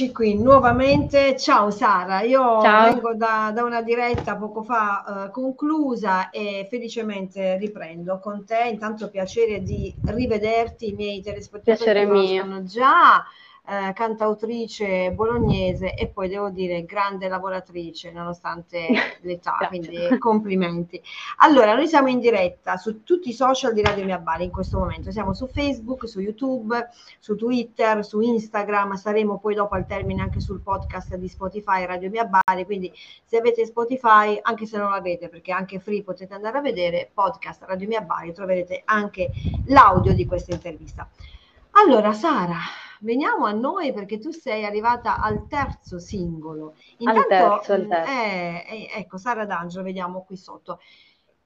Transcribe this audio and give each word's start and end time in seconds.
eccoci 0.00 0.12
qui 0.12 0.38
nuovamente. 0.38 1.36
Ciao 1.36 1.70
Sara, 1.70 2.22
io 2.22 2.62
Ciao. 2.62 2.90
vengo 2.90 3.14
da, 3.14 3.52
da 3.54 3.64
una 3.64 3.82
diretta 3.82 4.36
poco 4.36 4.62
fa 4.62 5.26
eh, 5.26 5.30
conclusa 5.30 6.30
e 6.30 6.66
felicemente 6.70 7.58
riprendo 7.58 8.18
con 8.18 8.44
te. 8.46 8.68
Intanto 8.70 9.10
piacere 9.10 9.62
di 9.62 9.94
rivederti, 10.02 10.88
i 10.88 10.92
miei 10.92 11.20
telespettatori 11.20 11.76
Piacere 11.76 12.06
mio. 12.06 12.40
conoscono 12.42 12.62
già, 12.64 13.24
eh, 13.70 13.92
cantautrice 13.92 15.12
bolognese 15.12 15.94
e 15.94 16.08
poi 16.08 16.28
devo 16.28 16.50
dire 16.50 16.84
grande 16.84 17.28
lavoratrice 17.28 18.10
nonostante 18.10 18.88
l'età, 19.22 19.58
Grazie. 19.60 19.78
quindi 19.78 20.18
complimenti. 20.18 21.00
Allora, 21.36 21.76
noi 21.76 21.86
siamo 21.86 22.08
in 22.08 22.18
diretta 22.18 22.76
su 22.76 23.04
tutti 23.04 23.28
i 23.28 23.32
social 23.32 23.72
di 23.72 23.80
Radio 23.80 24.04
Mia 24.04 24.18
Bari 24.18 24.42
in 24.42 24.50
questo 24.50 24.78
momento, 24.80 25.12
siamo 25.12 25.34
su 25.34 25.46
Facebook, 25.46 26.08
su 26.08 26.18
YouTube, 26.18 26.88
su 27.20 27.36
Twitter, 27.36 28.04
su 28.04 28.18
Instagram, 28.18 28.94
saremo 28.94 29.38
poi 29.38 29.54
dopo 29.54 29.76
al 29.76 29.86
termine 29.86 30.22
anche 30.22 30.40
sul 30.40 30.60
podcast 30.62 31.14
di 31.14 31.28
Spotify 31.28 31.86
Radio 31.86 32.10
Mia 32.10 32.24
Bari, 32.24 32.64
quindi 32.64 32.92
se 33.24 33.36
avete 33.36 33.64
Spotify, 33.66 34.36
anche 34.42 34.66
se 34.66 34.78
non 34.78 34.90
l'avete 34.90 35.28
perché 35.28 35.52
anche 35.52 35.78
free 35.78 36.02
potete 36.02 36.34
andare 36.34 36.58
a 36.58 36.60
vedere, 36.60 37.08
podcast 37.14 37.62
Radio 37.62 37.86
Mia 37.86 38.00
Bari, 38.00 38.32
troverete 38.32 38.82
anche 38.84 39.30
l'audio 39.66 40.12
di 40.12 40.26
questa 40.26 40.52
intervista. 40.52 41.08
Allora 41.72 42.12
Sara, 42.12 42.58
veniamo 43.00 43.46
a 43.46 43.52
noi 43.52 43.92
perché 43.92 44.18
tu 44.18 44.30
sei 44.30 44.64
arrivata 44.64 45.20
al 45.20 45.46
terzo 45.46 45.98
singolo. 45.98 46.74
Al 47.02 47.26
terzo, 47.26 47.72
al 47.74 47.82
mh, 47.82 47.86
terzo. 47.86 48.10
eh, 48.10 48.64
eh, 48.68 48.90
ecco, 48.98 49.18
Sara 49.18 49.44
D'Angelo, 49.46 49.84
vediamo 49.84 50.24
qui 50.24 50.36
sotto. 50.36 50.80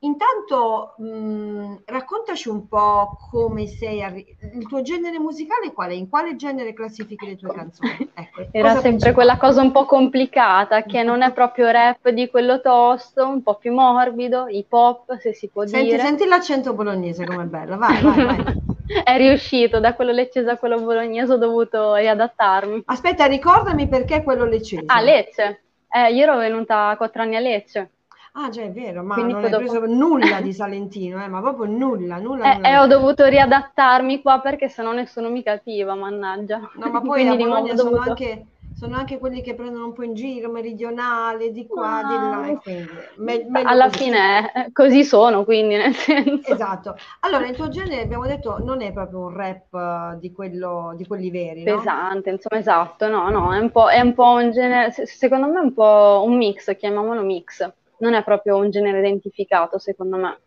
Intanto 0.04 0.94
mh, 0.98 1.82
raccontaci 1.86 2.48
un 2.48 2.68
po' 2.68 3.16
come 3.30 3.66
sei 3.66 4.02
arri- 4.02 4.36
il 4.54 4.66
tuo 4.66 4.82
genere 4.82 5.18
musicale 5.18 5.72
qual 5.72 5.90
è? 5.90 5.94
In 5.94 6.08
quale 6.08 6.36
genere 6.36 6.74
classifichi 6.74 7.26
le 7.26 7.36
tue 7.36 7.50
canzoni? 7.50 8.08
Ecco, 8.14 8.42
Era 8.52 8.68
sempre 8.70 8.82
principale? 8.82 9.14
quella 9.14 9.36
cosa 9.38 9.62
un 9.62 9.72
po' 9.72 9.86
complicata, 9.86 10.82
che 10.82 11.02
non 11.02 11.22
è 11.22 11.32
proprio 11.32 11.70
rap 11.70 12.08
di 12.10 12.28
quello 12.28 12.60
tosto, 12.60 13.26
un 13.26 13.42
po' 13.42 13.56
più 13.56 13.72
morbido, 13.72 14.46
hip 14.48 14.72
hop, 14.72 15.16
se 15.18 15.32
si 15.32 15.48
può 15.48 15.64
Senti, 15.64 15.90
dire. 15.90 16.02
senti 16.02 16.26
l'accento 16.26 16.74
bolognese 16.74 17.24
com'è 17.24 17.44
bello, 17.44 17.78
vai, 17.78 18.02
vai, 18.02 18.24
vai. 18.24 18.44
È 19.02 19.16
riuscito, 19.16 19.80
da 19.80 19.94
quello 19.94 20.12
leccese 20.12 20.50
a 20.50 20.58
quello 20.58 20.78
bolognese 20.78 21.32
ho 21.32 21.36
dovuto 21.38 21.94
riadattarmi. 21.94 22.82
Aspetta, 22.86 23.24
ricordami 23.26 23.88
perché 23.88 24.22
quello 24.22 24.44
leccese. 24.44 24.84
A 24.86 25.00
Lecce. 25.00 25.62
Eh, 25.90 26.12
io 26.12 26.22
ero 26.24 26.36
venuta 26.36 26.94
quattro 26.96 27.22
anni 27.22 27.36
a 27.36 27.40
Lecce. 27.40 27.90
Ah, 28.36 28.48
già 28.48 28.62
è 28.62 28.70
vero, 28.72 29.04
ma 29.04 29.14
Quindi 29.14 29.32
non 29.32 29.44
hai 29.44 29.50
dopo- 29.50 29.62
preso 29.64 29.86
nulla 29.86 30.40
di 30.40 30.52
Salentino, 30.52 31.22
eh, 31.22 31.28
ma 31.28 31.40
proprio 31.40 31.66
nulla, 31.66 32.18
nulla, 32.18 32.50
Eh, 32.50 32.54
nulla. 32.56 32.68
e 32.68 32.76
ho 32.78 32.86
dovuto 32.86 33.26
riadattarmi 33.26 34.20
qua 34.22 34.40
perché 34.40 34.68
se 34.68 34.82
no 34.82 34.92
nessuno 34.92 35.30
mi 35.30 35.42
capiva, 35.42 35.94
mannaggia. 35.94 36.58
No, 36.74 36.90
ma 36.90 37.00
poi 37.00 37.28
a 37.28 37.36
Bologna 37.36 37.76
sono 37.76 37.90
dovuto- 37.90 38.10
anche, 38.10 38.46
sono 38.72 38.96
anche 38.96 39.18
quelli 39.18 39.40
che 39.40 39.54
prendono 39.54 39.84
un 39.86 39.92
po' 39.92 40.02
in 40.02 40.14
giro, 40.14 40.50
meridionale, 40.50 41.52
di 41.52 41.64
qua, 41.68 42.02
di 42.08 42.14
là, 42.14 42.46
e 42.48 42.58
quindi 42.60 42.90
me- 43.18 43.62
Alla 43.62 43.86
così. 43.86 43.98
fine 44.02 44.52
eh, 44.52 44.72
così 44.72 45.04
sono, 45.04 45.44
quindi 45.44 45.76
nel 45.76 45.94
senso... 45.94 46.52
Esatto. 46.52 46.96
Allora, 47.20 47.46
il 47.46 47.54
tuo 47.54 47.68
genere, 47.68 48.02
abbiamo 48.02 48.26
detto, 48.26 48.58
non 48.64 48.82
è 48.82 48.92
proprio 48.92 49.20
un 49.20 49.32
rap 49.36 49.72
eh, 49.72 50.18
di, 50.18 50.32
quello, 50.32 50.92
di 50.96 51.06
quelli 51.06 51.30
veri, 51.30 51.62
no? 51.62 51.76
pesante, 51.76 52.30
insomma, 52.30 52.60
esatto, 52.60 53.06
no, 53.08 53.30
no, 53.30 53.54
è 53.54 53.58
un 53.60 53.70
po', 53.70 53.88
è 53.88 54.00
un 54.00 54.12
po' 54.12 54.32
un 54.32 54.50
genere, 54.50 54.90
se- 54.90 55.06
secondo 55.06 55.46
me 55.46 55.60
è 55.60 55.62
un 55.62 55.72
po' 55.72 56.22
un 56.26 56.36
mix, 56.36 56.76
chiamiamolo 56.76 57.22
mix, 57.22 57.72
non 58.04 58.14
è 58.14 58.22
proprio 58.22 58.56
un 58.58 58.70
genere 58.70 58.98
identificato, 58.98 59.78
secondo 59.78 60.16
me, 60.16 60.38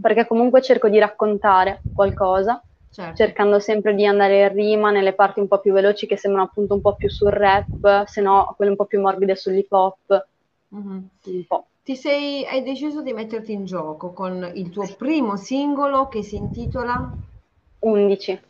perché 0.00 0.26
comunque 0.26 0.62
cerco 0.62 0.88
di 0.88 0.98
raccontare 0.98 1.82
qualcosa, 1.92 2.64
Certo. 2.92 3.22
cercando 3.22 3.60
sempre 3.60 3.94
di 3.94 4.04
andare 4.04 4.40
in 4.40 4.52
rima 4.52 4.90
nelle 4.90 5.12
parti 5.12 5.38
un 5.38 5.46
po' 5.46 5.60
più 5.60 5.72
veloci 5.72 6.06
che 6.08 6.16
sembrano 6.16 6.46
appunto 6.48 6.74
un 6.74 6.80
po' 6.80 6.94
più 6.96 7.08
sul 7.08 7.30
rap, 7.30 8.04
se 8.06 8.20
no 8.20 8.52
quelle 8.56 8.72
un 8.72 8.76
po' 8.76 8.86
più 8.86 9.00
morbide 9.00 9.36
sull'hip 9.36 9.70
hop, 9.72 10.26
Mhm. 10.68 11.08
un 11.26 11.44
po'. 11.46 11.66
Ti 11.82 11.96
sei, 11.96 12.44
hai 12.46 12.62
deciso 12.62 13.00
di 13.02 13.12
metterti 13.12 13.52
in 13.52 13.64
gioco 13.64 14.12
con 14.12 14.50
il 14.54 14.70
tuo 14.70 14.86
primo 14.96 15.36
singolo 15.36 16.08
che 16.08 16.22
si 16.22 16.36
intitola, 16.36 17.16
11, 17.80 18.40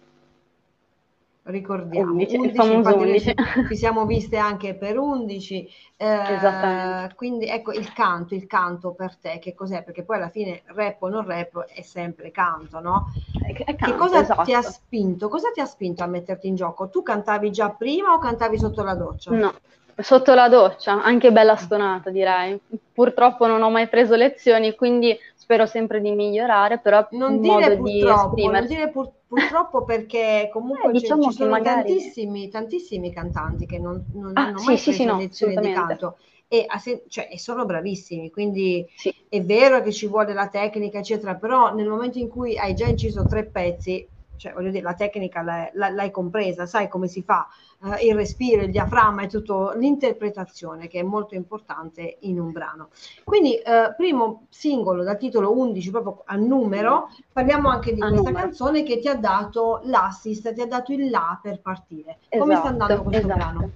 ricordiamo, 1.50 2.25
11, 2.25 2.38
il 2.43 2.53
11, 2.53 2.55
famoso 2.55 2.75
infatti 2.75 3.05
noi 3.05 3.19
11. 3.19 3.21
ci- 3.21 3.37
siamo 3.71 4.06
viste 4.06 4.37
anche 4.38 4.75
per 4.75 4.99
11, 4.99 5.69
eh, 5.97 7.11
quindi 7.15 7.47
ecco 7.47 7.72
il 7.72 7.93
canto, 7.93 8.34
il 8.34 8.47
canto 8.47 8.93
per 8.94 9.16
te 9.16 9.38
che 9.38 9.55
cos'è? 9.55 9.83
Perché 9.83 10.05
poi 10.05 10.16
alla 10.16 10.28
fine 10.31 10.62
rap 10.66 11.03
o 11.03 11.09
non 11.09 11.25
rap 11.27 11.65
è 11.66 11.83
sempre 11.83 12.31
canto, 12.31 12.81
no? 12.81 13.06
È- 13.41 13.53
è 13.53 13.75
Che 13.77 13.77
canto, 13.77 13.97
cosa 13.97 14.22
esatto. 14.22 14.43
ti 14.43 14.55
ha 14.55 14.62
spinto? 14.62 15.28
Cosa 15.28 15.50
ti 15.50 15.60
ha 15.60 15.66
spinto 15.66 16.03
a 16.03 16.06
metterti 16.06 16.47
in 16.49 16.55
gioco? 16.55 16.89
Tu 16.89 17.03
cantavi 17.03 17.50
già 17.50 17.71
prima 17.71 18.12
o 18.15 18.19
cantavi 18.19 18.59
sotto 18.59 18.83
la 18.83 18.94
doccia? 18.94 19.33
No, 19.33 19.53
sotto 19.97 20.34
la 20.34 20.49
doccia, 20.49 21.03
anche 21.03 21.33
bella 21.33 21.56
stonata 21.56 22.10
direi. 22.10 22.59
Purtroppo 22.93 23.47
non 23.47 23.62
ho 23.62 23.71
mai 23.71 23.89
preso 23.89 24.16
lezioni, 24.16 24.75
quindi 24.75 25.16
spero 25.34 25.66
sempre 25.66 26.00
di 26.00 26.10
migliorare, 26.12 26.78
però 26.78 27.06
Non 27.12 27.41
dire 27.41 27.71
modo 27.71 27.75
di 27.75 28.00
purtroppo, 28.00 28.50
non 28.50 28.50
esprimersi. 28.50 28.69
dire 28.69 28.91
pur- 28.91 29.12
purtroppo 29.30 29.84
perché 29.84 30.50
comunque 30.52 30.91
Eh, 30.91 30.94
ci- 30.94 31.06
diciamo 31.06 31.20
ci 31.20 31.32
sono 31.32 31.48
magari- 31.48 31.60
tantissimi, 31.60 32.48
tantissimi 32.48 33.12
cantanti 33.12 33.66
che 33.66 33.78
non, 33.78 34.04
non 34.12 34.36
Ah, 34.36 34.42
hanno 34.42 34.62
sì, 34.64 34.64
mai 34.64 34.76
sì, 34.76 34.92
sì, 34.92 35.04
preso 35.04 35.04
no, 35.04 35.16
lezioni 35.16 35.58
di 35.58 35.68
canto. 35.70 36.18
E, 36.48 36.66
cioè, 37.08 37.28
e 37.30 37.38
sono 37.38 37.64
bravissimi, 37.64 38.30
quindi 38.30 38.84
Sì, 38.94 39.12
è 39.28 39.42
vero 39.44 39.82
che 39.82 39.92
ci 39.92 40.06
vuole 40.08 40.32
la 40.32 40.48
tecnica, 40.48 40.98
eccetera, 40.98 41.36
però 41.36 41.72
nel 41.74 41.88
momento 41.88 42.18
in 42.18 42.28
cui 42.28 42.58
hai 42.58 42.74
già 42.74 42.86
inciso 42.88 43.26
tre 43.26 43.46
pezzi, 43.46 44.08
cioè 44.41 44.55
voglio 44.55 44.71
dire, 44.71 44.83
la 44.83 44.95
tecnica 44.95 45.43
l'hai, 45.43 45.69
l'hai 45.75 46.11
compresa, 46.11 46.65
sai 46.65 46.89
come 46.89 47.09
si 47.09 47.23
fa 47.23 47.47
eh, 47.84 48.06
il 48.06 48.15
respiro, 48.15 48.62
il 48.62 48.71
diaframma 48.71 49.23
e 49.23 49.27
tutto 49.28 49.73
l'interpretazione 49.77 50.89
che 50.89 51.01
è 51.01 51.03
molto 51.03 51.34
importante 51.34 52.17
in 52.21 52.41
un 52.41 52.51
brano. 52.51 52.89
Quindi, 53.23 53.56
eh, 53.56 53.95
primo 53.95 54.47
singolo 54.48 55.03
dal 55.03 55.19
titolo 55.19 55.57
11, 55.57 55.91
proprio 55.91 56.22
a 56.25 56.37
numero, 56.37 57.10
parliamo 57.31 57.69
anche 57.69 57.92
di 57.92 58.01
A 58.01 58.09
questa 58.09 58.28
numero. 58.31 58.47
canzone 58.47 58.83
che 58.83 58.98
ti 58.98 59.09
ha 59.09 59.16
dato 59.16 59.81
l'assist, 59.84 60.54
ti 60.54 60.63
ha 60.63 60.66
dato 60.66 60.93
il 60.93 61.10
là 61.10 61.39
per 61.43 61.60
partire. 61.60 62.19
Come 62.31 62.57
sta 62.57 62.69
esatto, 62.69 62.69
andando 62.69 63.03
questo 63.03 63.27
esatto. 63.27 63.39
brano? 63.39 63.71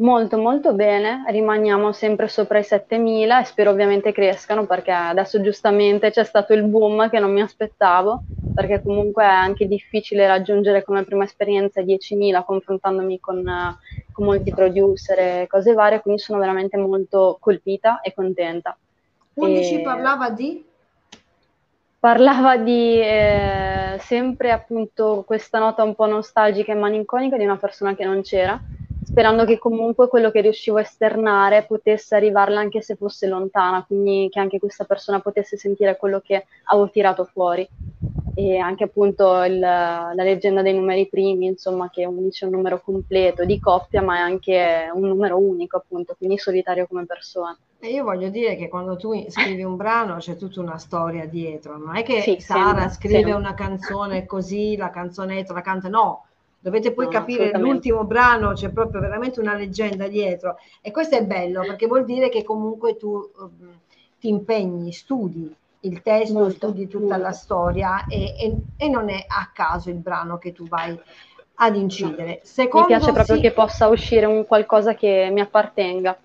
Molto 0.00 0.38
molto 0.38 0.74
bene, 0.74 1.24
rimaniamo 1.26 1.90
sempre 1.90 2.28
sopra 2.28 2.58
i 2.58 2.62
7000 2.62 3.40
e 3.40 3.44
spero 3.44 3.70
ovviamente 3.70 4.12
crescano 4.12 4.64
perché 4.64 4.92
adesso 4.92 5.40
giustamente 5.40 6.12
c'è 6.12 6.22
stato 6.22 6.52
il 6.52 6.62
boom 6.62 7.10
che 7.10 7.18
non 7.18 7.32
mi 7.32 7.40
aspettavo, 7.40 8.22
perché 8.54 8.80
comunque 8.80 9.24
è 9.24 9.26
anche 9.26 9.66
difficile 9.66 10.28
raggiungere 10.28 10.84
come 10.84 11.02
prima 11.02 11.24
esperienza 11.24 11.80
i 11.80 11.84
10.000 11.84 12.44
confrontandomi 12.44 13.18
con, 13.18 13.38
eh, 13.38 13.76
con 14.12 14.26
molti 14.26 14.52
producer 14.52 15.18
e 15.18 15.46
cose 15.48 15.72
varie, 15.72 16.00
quindi 16.00 16.20
sono 16.20 16.38
veramente 16.38 16.76
molto 16.76 17.36
colpita 17.40 18.00
e 18.00 18.14
contenta. 18.14 18.78
11 19.34 19.80
E- 19.80 19.82
parlava 19.82 20.30
di? 20.30 20.64
Parlava 21.98 22.56
di 22.56 23.00
eh, 23.00 23.96
sempre 23.98 24.52
appunto 24.52 25.24
questa 25.26 25.58
nota 25.58 25.82
un 25.82 25.96
po' 25.96 26.06
nostalgica 26.06 26.70
e 26.70 26.76
malinconica 26.76 27.36
di 27.36 27.42
una 27.42 27.56
persona 27.56 27.96
che 27.96 28.04
non 28.04 28.22
c'era, 28.22 28.60
sperando 29.18 29.44
che 29.44 29.58
comunque 29.58 30.06
quello 30.06 30.30
che 30.30 30.40
riuscivo 30.42 30.76
a 30.76 30.82
esternare 30.82 31.64
potesse 31.64 32.14
arrivarle 32.14 32.54
anche 32.54 32.80
se 32.82 32.94
fosse 32.94 33.26
lontana, 33.26 33.82
quindi 33.84 34.28
che 34.30 34.38
anche 34.38 34.60
questa 34.60 34.84
persona 34.84 35.18
potesse 35.18 35.56
sentire 35.56 35.96
quello 35.96 36.20
che 36.20 36.46
avevo 36.66 36.88
tirato 36.88 37.24
fuori. 37.24 37.68
E 38.36 38.58
anche 38.58 38.84
appunto 38.84 39.42
il- 39.42 39.58
la 39.58 40.12
leggenda 40.14 40.62
dei 40.62 40.72
numeri 40.72 41.08
primi, 41.08 41.46
insomma, 41.46 41.90
che 41.90 42.04
11 42.06 42.44
è 42.44 42.46
un 42.46 42.52
numero 42.54 42.80
completo 42.80 43.44
di 43.44 43.58
coppia, 43.58 44.02
ma 44.02 44.18
è 44.18 44.20
anche 44.20 44.88
un 44.94 45.08
numero 45.08 45.36
unico, 45.36 45.78
appunto, 45.78 46.14
quindi 46.16 46.38
solitario 46.38 46.86
come 46.86 47.04
persona. 47.04 47.58
E 47.80 47.88
io 47.88 48.04
voglio 48.04 48.28
dire 48.28 48.54
che 48.54 48.68
quando 48.68 48.94
tu 48.96 49.12
scrivi 49.28 49.64
un 49.64 49.74
brano 49.74 50.18
c'è 50.18 50.36
tutta 50.36 50.60
una 50.60 50.78
storia 50.78 51.26
dietro, 51.26 51.76
non 51.76 51.96
è 51.96 52.04
che 52.04 52.20
Sì, 52.20 52.36
Sara 52.38 52.68
sempre, 52.68 52.88
scrive 52.90 53.14
sempre. 53.14 53.32
una 53.32 53.54
canzone 53.54 54.26
così, 54.26 54.76
la 54.76 54.90
canzonetta 54.90 55.52
la 55.52 55.60
canta, 55.60 55.88
no, 55.88 56.26
dovete 56.68 56.92
poi 56.92 57.06
No, 57.06 57.10
capire 57.12 57.52
l'ultimo 57.58 58.04
brano, 58.04 58.52
c'è 58.52 58.70
proprio 58.70 59.00
veramente 59.00 59.40
una 59.40 59.54
leggenda 59.54 60.06
dietro 60.08 60.56
e 60.80 60.90
questo 60.90 61.16
è 61.16 61.24
bello 61.24 61.60
perché 61.60 61.86
vuol 61.86 62.04
dire 62.04 62.28
che 62.28 62.42
comunque 62.44 62.96
tu 62.96 63.30
ehm, 63.40 63.80
ti 64.18 64.28
impegni, 64.28 64.92
studi 64.92 65.54
il 65.80 66.02
testo, 66.02 66.34
Molto, 66.34 66.68
studi 66.68 66.86
tutta 66.88 67.14
molto. 67.14 67.22
la 67.22 67.32
storia 67.32 68.06
e, 68.06 68.34
e- 68.38 68.62
e 68.76 68.88
non 68.88 69.08
è 69.08 69.24
a 69.26 69.50
caso 69.52 69.90
il 69.90 69.96
brano 69.96 70.38
che 70.38 70.52
tu 70.52 70.66
vai 70.66 70.98
ad 71.60 71.76
incidere. 71.76 72.40
Mi 72.40 72.42
Secondo 72.44 72.86
piace 72.86 73.12
proprio 73.12 73.36
si- 73.36 73.40
che 73.40 73.52
possa 73.52 73.88
uscire 73.88 74.24
un 74.26 74.46
qualcosa 74.46 74.94
che 74.94 75.28
mi 75.32 75.40
appartenga. 75.40 76.18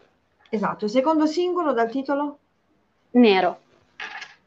Esatto, 0.49 0.85
il 0.85 0.91
secondo 0.91 1.25
singolo 1.25 1.73
dal 1.73 1.89
titolo? 1.89 2.39
Nero. 3.13 3.59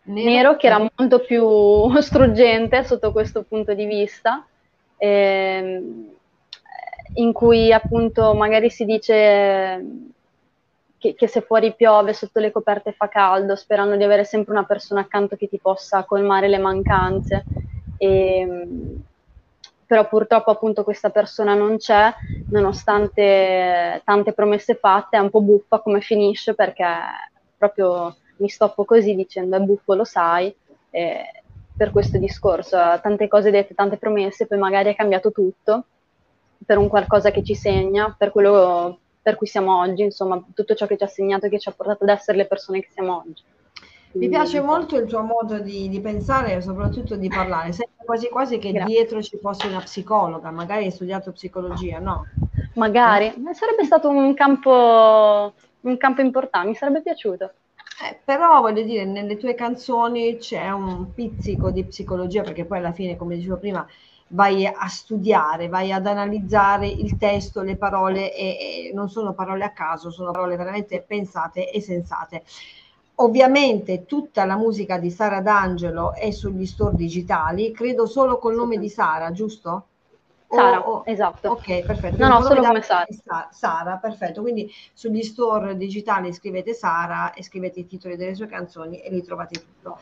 Nero 0.05 0.57
che 0.57 0.67
era 0.67 0.79
molto 0.79 1.21
più 1.21 1.45
struggente 2.01 2.85
sotto 2.85 3.13
questo 3.13 3.43
punto 3.45 3.75
di 3.75 3.87
vista, 3.87 4.47
ehm, 4.97 6.15
in 7.15 7.33
cui 7.33 7.73
appunto 7.73 8.35
magari 8.35 8.71
si 8.71 8.85
dice 8.85 9.85
che, 10.99 11.15
che 11.15 11.27
se 11.29 11.41
fuori 11.41 11.75
piove, 11.75 12.13
sotto 12.13 12.41
le 12.41 12.51
coperte 12.51 12.93
fa 12.93 13.09
caldo, 13.09 13.57
sperando 13.57 13.97
di 13.97 14.05
avere 14.05 14.25
sempre 14.25 14.53
una 14.53 14.65
persona 14.65 15.01
accanto 15.01 15.37
che 15.37 15.49
ti 15.49 15.59
possa 15.59 16.05
colmare 16.05 16.49
le 16.49 16.59
mancanze. 16.59 17.47
E, 17.97 18.67
però 19.87 20.09
purtroppo 20.09 20.51
appunto 20.51 20.83
questa 20.85 21.11
persona 21.11 21.55
non 21.55 21.77
c'è, 21.77 22.13
nonostante 22.49 24.03
tante 24.05 24.33
promesse 24.33 24.75
fatte, 24.75 25.17
è 25.17 25.21
un 25.21 25.31
po' 25.31 25.41
buffa 25.41 25.81
come 25.81 26.01
finisce 26.01 26.55
perché 26.55 26.87
proprio 27.57 28.17
mi 28.39 28.49
stoppo 28.49 28.85
così 28.85 29.15
dicendo 29.15 29.57
è 29.57 29.61
buffo, 29.61 29.95
lo 29.95 30.05
sai, 30.05 30.55
per 31.77 31.91
questo 31.91 32.19
discorso, 32.19 32.77
tante 33.03 33.29
cose 33.29 33.51
dette, 33.51 33.75
tante 33.75 33.99
promesse, 33.99 34.47
poi 34.47 34.59
magari 34.59 34.91
è 34.91 34.97
cambiato 34.97 35.31
tutto 35.31 35.85
per 36.65 36.79
un 36.79 36.89
qualcosa 36.89 37.31
che 37.31 37.43
ci 37.43 37.55
segna, 37.55 38.15
per 38.17 38.31
quello 38.31 38.99
per 39.21 39.35
cui 39.37 39.47
siamo 39.47 39.81
oggi, 39.81 40.03
insomma, 40.03 40.43
tutto 40.55 40.75
ciò 40.75 40.87
che 40.87 40.97
ci 40.97 41.03
ha 41.03 41.09
segnato 41.09 41.47
e 41.47 41.49
che 41.49 41.59
ci 41.59 41.69
ha 41.69 41.73
portato 41.73 42.05
ad 42.05 42.11
essere 42.11 42.39
le 42.39 42.47
persone 42.47 42.81
che 42.81 42.89
siamo 42.93 43.25
oggi. 43.27 43.43
Mi 44.13 44.29
piace 44.29 44.61
molto 44.61 44.97
il 44.97 45.07
tuo 45.07 45.23
modo 45.23 45.59
di, 45.59 45.89
di 45.89 46.01
pensare 46.01 46.55
e 46.55 46.61
soprattutto 46.63 47.17
di 47.17 47.29
parlare. 47.29 47.73
Sembra 47.73 48.05
quasi 48.05 48.29
quasi 48.29 48.59
che 48.59 48.73
Grazie. 48.73 48.95
dietro 48.95 49.21
ci 49.21 49.37
fosse 49.37 49.67
una 49.67 49.81
psicologa, 49.81 50.51
magari 50.51 50.85
hai 50.85 50.91
studiato 50.91 51.33
psicologia, 51.33 51.99
no? 51.99 52.27
Magari, 52.75 53.27
eh? 53.27 53.55
sarebbe 53.55 53.85
stato 53.85 54.09
un 54.09 54.33
campo, 54.35 55.53
un 55.81 55.97
campo 55.97 56.21
importante, 56.21 56.69
mi 56.69 56.75
sarebbe 56.75 57.03
piaciuto. 57.03 57.53
Eh, 57.99 58.21
però 58.25 58.61
voglio 58.61 58.83
dire, 58.83 59.05
nelle 59.07 59.37
tue 59.39 59.55
canzoni 59.55 60.37
c'è 60.37 60.71
un 60.71 61.13
pizzico 61.15 61.71
di 61.71 61.85
psicologia, 61.87 62.43
perché 62.43 62.65
poi 62.67 62.79
alla 62.79 62.93
fine, 62.93 63.17
come 63.17 63.37
dicevo 63.37 63.57
prima, 63.57 63.87
vai 64.29 64.67
a 64.67 64.87
studiare, 64.89 65.69
vai 65.69 65.93
ad 65.93 66.07
analizzare 66.07 66.89
il 66.89 67.17
testo, 67.17 67.63
le 67.63 67.77
parole, 67.77 68.35
e, 68.35 68.89
e 68.89 68.93
non 68.93 69.09
sono 69.09 69.33
parole 69.33 69.65
a 69.65 69.71
caso, 69.73 70.11
sono 70.11 70.31
parole 70.31 70.57
veramente 70.57 71.01
pensate 71.03 71.71
e 71.71 71.81
sensate. 71.81 72.45
Ovviamente 73.19 74.05
tutta 74.05 74.45
la 74.45 74.57
musica 74.57 74.99
di 74.99 75.11
Sara 75.11 75.41
D'Angelo 75.41 76.13
è 76.13 76.31
sugli 76.33 76.67
store 76.67 76.97
digitali, 76.97 77.73
credo 77.73 78.05
solo 78.07 78.39
col 78.39 78.55
nome 78.57 78.77
di 78.79 78.91
Sara, 78.91 79.33
giusto? 79.33 79.87
Sara, 80.49 80.89
oh, 80.89 81.03
esatto. 81.05 81.51
Ok, 81.51 81.83
perfetto. 81.85 82.17
No, 82.19 82.29
no, 82.29 82.43
solo 82.43 82.63
come 82.63 82.83
Sara. 82.83 83.07
Sara, 83.51 83.97
perfetto. 83.97 84.43
Quindi 84.43 84.73
sugli 84.93 85.23
store 85.23 85.77
digitali 85.77 86.33
scrivete 86.33 86.73
Sara 86.73 87.33
e 87.33 87.43
scrivete 87.43 87.81
i 87.81 87.87
titoli 87.87 88.17
delle 88.17 88.35
sue 88.35 88.47
canzoni 88.47 89.01
e 89.01 89.11
lì 89.11 89.23
trovate 89.23 89.61
tutto. 89.61 89.99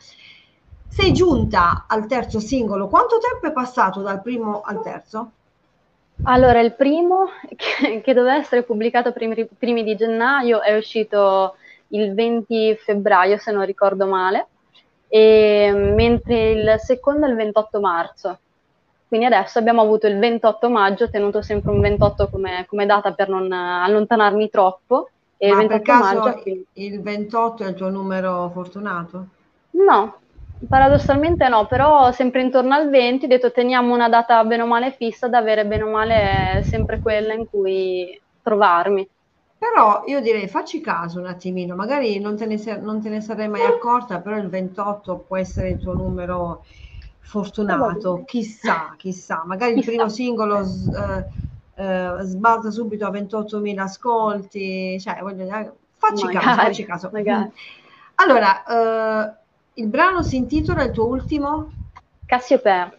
Sei 0.87 1.11
giunta 1.13 1.85
al 1.87 2.05
terzo 2.05 2.39
singolo. 2.39 2.87
Quanto 2.87 3.17
tempo 3.17 3.47
è 3.47 3.51
passato 3.51 4.01
dal 4.01 4.21
primo 4.21 4.61
al 4.61 4.81
terzo? 4.81 5.31
Allora, 6.23 6.61
il 6.61 6.73
primo, 6.73 7.29
che, 7.55 8.01
che 8.01 8.13
doveva 8.13 8.35
essere 8.35 8.63
pubblicato 8.63 9.11
primi, 9.11 9.47
primi 9.57 9.83
di 9.83 9.95
gennaio, 9.95 10.61
è 10.61 10.75
uscito 10.75 11.55
il 11.89 12.13
20 12.13 12.77
febbraio, 12.77 13.37
se 13.37 13.51
non 13.51 13.65
ricordo 13.65 14.07
male, 14.07 14.47
e, 15.07 15.71
mentre 15.73 16.51
il 16.51 16.75
secondo 16.79 17.25
è 17.25 17.29
il 17.29 17.35
28 17.35 17.79
marzo. 17.79 18.39
Quindi 19.07 19.27
adesso 19.27 19.59
abbiamo 19.59 19.81
avuto 19.81 20.07
il 20.07 20.17
28 20.17 20.69
maggio, 20.69 21.09
tenuto 21.09 21.41
sempre 21.41 21.71
un 21.71 21.79
28 21.79 22.29
come, 22.29 22.65
come 22.67 22.85
data 22.85 23.13
per 23.13 23.29
non 23.29 23.51
allontanarmi 23.51 24.49
troppo. 24.49 25.09
E 25.37 25.51
Ma 25.51 25.61
il 25.61 25.67
28 25.67 25.67
per 25.67 25.81
caso 25.81 26.19
maggio, 26.19 26.43
il 26.73 27.01
28 27.01 27.63
è 27.63 27.67
il 27.67 27.75
tuo 27.75 27.89
numero 27.89 28.49
fortunato? 28.51 29.27
No, 29.71 30.21
paradossalmente 30.67 31.47
no, 31.49 31.65
però 31.67 32.11
sempre 32.11 32.41
intorno 32.41 32.73
al 32.73 32.89
20 32.89 33.25
ho 33.25 33.27
detto 33.27 33.51
teniamo 33.51 33.93
una 33.93 34.09
data 34.09 34.43
bene 34.43 34.63
o 34.63 34.65
male 34.65 34.91
fissa 34.91 35.27
da 35.27 35.37
avere 35.37 35.65
bene 35.65 35.83
o 35.83 35.89
male 35.89 36.61
sempre 36.63 36.99
quella 36.99 37.33
in 37.33 37.45
cui 37.45 38.19
trovarmi. 38.41 39.07
Però 39.57 40.03
io 40.05 40.21
direi 40.21 40.47
facci 40.47 40.79
caso 40.79 41.19
un 41.19 41.25
attimino, 41.25 41.75
magari 41.75 42.19
non 42.19 42.35
te 42.37 42.45
ne, 42.45 42.57
non 42.79 43.01
te 43.01 43.09
ne 43.09 43.21
sarei 43.21 43.47
mai 43.49 43.63
accorta, 43.63 44.21
però 44.21 44.37
il 44.37 44.47
28 44.47 45.19
può 45.19 45.37
essere 45.37 45.69
il 45.69 45.79
tuo 45.79 45.93
numero 45.93 46.63
fortunato, 47.25 48.23
chissà, 48.25 48.93
chissà, 48.97 49.43
magari 49.45 49.77
il 49.77 49.83
primo 49.83 50.07
singolo 50.07 50.61
eh, 50.61 51.25
eh, 51.75 52.17
sbalza 52.21 52.69
subito 52.69 53.05
a 53.05 53.11
28.000 53.11 53.79
ascolti, 53.79 54.99
cioè 54.99 55.19
voglio 55.21 55.43
dire, 55.43 55.73
facci 55.97 56.25
magari, 56.25 56.45
caso, 56.45 56.61
facci 56.61 56.85
caso. 56.85 57.09
Magari. 57.11 57.51
Allora, 58.17 58.63
eh, 58.63 59.33
il 59.73 59.87
brano 59.87 60.23
si 60.23 60.37
intitola 60.37 60.83
il 60.83 60.91
tuo 60.91 61.07
ultimo? 61.07 61.69
Cassiopea 62.25 62.89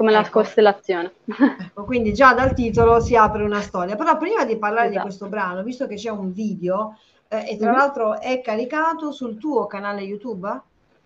come 0.00 0.12
ecco. 0.12 0.20
la 0.22 0.30
costellazione. 0.30 1.12
Ecco, 1.60 1.84
quindi 1.84 2.14
già 2.14 2.32
dal 2.32 2.54
titolo 2.54 3.00
si 3.00 3.16
apre 3.16 3.42
una 3.42 3.60
storia. 3.60 3.96
Però 3.96 4.16
prima 4.16 4.44
di 4.44 4.56
parlare 4.56 4.86
esatto. 4.86 4.98
di 4.98 5.04
questo 5.04 5.28
brano, 5.28 5.62
visto 5.62 5.86
che 5.86 5.96
c'è 5.96 6.10
un 6.10 6.32
video 6.32 6.96
eh, 7.28 7.50
e 7.50 7.56
tra 7.56 7.68
mm-hmm. 7.68 7.78
l'altro 7.78 8.18
è 8.18 8.40
caricato 8.40 9.12
sul 9.12 9.38
tuo 9.38 9.66
canale 9.66 10.00
YouTube? 10.00 10.60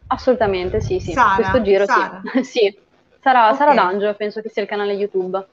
Assolutamente, 0.08 0.80
sì, 0.80 1.00
sì. 1.00 1.12
Sara, 1.12 1.36
questo 1.36 1.62
giro 1.62 1.86
Sara. 1.86 2.20
sì. 2.34 2.42
sì. 2.44 2.78
Sarà, 3.20 3.46
okay. 3.46 3.56
Sara 3.56 3.74
D'Angelo, 3.74 4.14
penso 4.14 4.42
che 4.42 4.50
sia 4.50 4.62
il 4.62 4.68
canale 4.68 4.92
YouTube. 4.92 5.46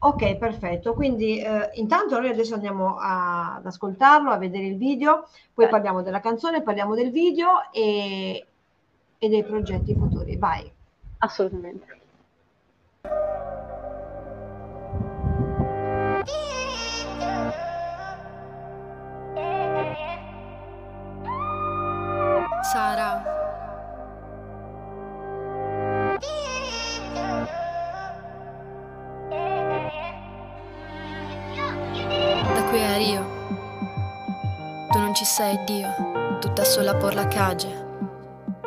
Ok, 0.00 0.36
perfetto. 0.36 0.94
Quindi 0.94 1.40
eh, 1.40 1.70
intanto 1.74 2.18
noi 2.18 2.30
adesso 2.30 2.54
andiamo 2.54 2.96
a, 2.98 3.56
ad 3.56 3.66
ascoltarlo, 3.66 4.30
a 4.30 4.38
vedere 4.38 4.66
il 4.66 4.76
video, 4.76 5.28
poi 5.52 5.66
Beh. 5.66 5.70
parliamo 5.70 6.02
della 6.02 6.20
canzone, 6.20 6.62
parliamo 6.62 6.94
del 6.94 7.10
video 7.10 7.70
e, 7.72 8.46
e 9.18 9.28
dei 9.28 9.44
progetti 9.44 9.94
futuri. 9.94 10.36
Vai. 10.36 10.70
Assolutamente. 11.18 11.96
Sara. 22.62 23.37
Ci 35.28 35.34
sei 35.34 35.62
Dio, 35.66 36.38
tutta 36.40 36.64
sola 36.64 36.94
por 36.94 37.12
la 37.12 37.28
cage. 37.28 37.68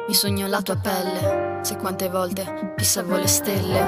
Mi 0.07 0.13
sogno 0.13 0.45
la 0.45 0.61
tua 0.61 0.75
pelle, 0.75 1.57
sai 1.63 1.77
quante 1.77 2.07
volte 2.07 2.73
pissavo 2.75 3.15
le 3.15 3.25
stelle. 3.25 3.79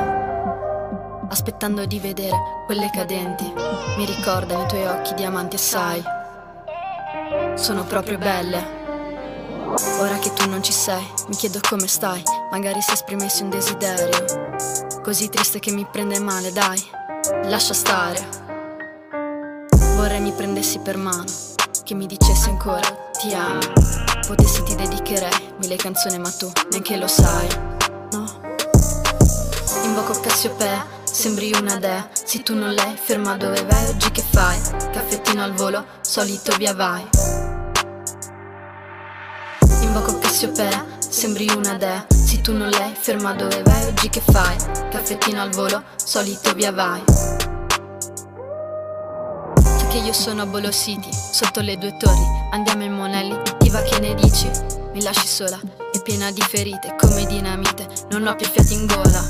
Aspettando 1.30 1.86
di 1.86 2.00
vedere 2.00 2.36
quelle 2.66 2.90
cadenti, 2.92 3.54
mi 3.96 4.06
ricordano 4.06 4.64
i 4.64 4.68
tuoi 4.68 4.88
occhi 4.88 5.14
diamanti 5.14 5.56
e 5.56 5.60
sai, 5.60 6.04
sono 7.54 7.84
proprio 7.84 8.18
belle. 8.18 8.82
Ora 10.00 10.18
che 10.18 10.34
tu 10.34 10.50
non 10.50 10.64
ci 10.64 10.74
sei, 10.74 11.06
mi 11.28 11.36
chiedo 11.36 11.60
come 11.70 11.86
stai, 11.86 12.24
magari 12.50 12.82
se 12.82 12.94
esprimessi 12.94 13.44
un 13.44 13.52
desiderio. 13.52 14.10
Così 15.04 15.30
triste 15.30 15.60
che 15.60 15.72
mi 15.72 15.86
prende 15.86 16.20
male, 16.20 16.52
dai, 16.52 16.82
lascia 17.44 17.76
stare. 17.76 18.42
Vorrei 19.96 20.22
mi 20.22 20.32
prendessi 20.32 20.80
per 20.80 20.98
mano, 20.98 21.24
che 21.94 22.00
mi 22.00 22.08
dicessi 22.08 22.50
ancora 22.50 22.82
ti 23.20 23.34
amo. 23.34 23.60
Potessi 24.26 24.64
ti 24.64 24.74
dedicherei 24.74 25.54
mille 25.60 25.76
canzoni, 25.76 26.18
ma 26.18 26.30
tu 26.32 26.52
neanche 26.72 26.98
lo 26.98 27.08
sai, 27.08 27.48
no? 28.12 28.42
Invoco 29.84 30.20
Cassiopea, 30.20 30.86
sembri 31.04 31.54
una 31.54 31.78
dea. 31.78 32.10
Se 32.12 32.42
tu 32.42 32.56
non 32.56 32.74
lei, 32.74 32.96
ferma 32.96 33.38
dove 33.38 33.64
vai, 33.66 33.88
oggi 33.90 34.10
che 34.12 34.24
fai? 34.28 34.60
Caffettino 34.92 35.44
al 35.44 35.54
volo, 35.54 35.86
solito 36.02 36.56
via 36.58 36.74
vai. 36.74 37.08
Invoco 39.82 40.18
Cassiopea, 40.18 40.86
sembri 40.98 41.48
una 41.56 41.76
dea 41.76 42.06
Se 42.10 42.42
tu 42.42 42.54
non 42.54 42.70
lei, 42.70 42.94
ferma 42.98 43.34
dove 43.34 43.62
vai, 43.62 43.86
oggi 43.86 44.10
che 44.10 44.22
fai? 44.22 44.56
Caffettino 44.90 45.42
al 45.42 45.50
volo, 45.50 45.84
solito 45.96 46.54
via 46.54 46.72
vai 46.72 47.43
che 49.94 50.00
io 50.00 50.14
sono 50.14 50.42
a 50.42 50.46
Bolo 50.48 50.72
City, 50.72 51.12
sotto 51.14 51.62
le 51.62 51.78
due 51.78 51.96
torri 51.98 52.26
Andiamo 52.50 52.84
in 52.84 52.94
Monelli, 52.94 53.40
ti 53.60 53.70
va 53.70 53.80
che 53.84 54.00
ne 54.00 54.16
dici? 54.16 54.50
Mi 54.92 55.04
lasci 55.04 55.28
sola, 55.28 55.60
è 55.92 56.02
piena 56.02 56.32
di 56.32 56.42
ferite, 56.42 56.96
come 57.00 57.28
dinamite 57.28 57.88
Non 58.10 58.26
ho 58.26 58.36
più 58.36 58.48
fiati 58.48 58.74
in 58.74 58.88
gola 58.88 59.22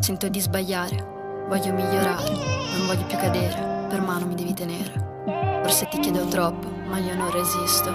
Sento 0.00 0.28
di 0.28 0.38
sbagliare, 0.38 1.44
voglio 1.48 1.72
migliorare 1.72 2.30
Non 2.76 2.86
voglio 2.86 3.06
più 3.06 3.16
cadere, 3.16 3.86
per 3.88 4.02
mano 4.02 4.26
mi 4.26 4.34
devi 4.34 4.52
tenere 4.52 5.62
Forse 5.62 5.88
ti 5.88 5.98
chiedo 6.00 6.26
troppo, 6.26 6.68
ma 6.86 6.98
io 6.98 7.14
non 7.14 7.30
resisto. 7.30 7.90